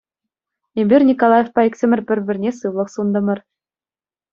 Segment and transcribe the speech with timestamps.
[0.81, 3.39] Эпир Николаевпа иксӗмӗр пӗр-пӗрне сывлӑх сунтӑмӑр.